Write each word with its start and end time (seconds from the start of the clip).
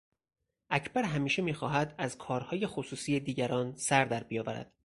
اکبر 0.69 1.03
همیشه 1.03 1.41
میخواهد 1.41 1.95
از 1.97 2.17
کارهای 2.17 2.67
خصوصی 2.67 3.19
دیگران 3.19 3.75
سر 3.75 4.05
در 4.05 4.23
بیاورد. 4.23 4.73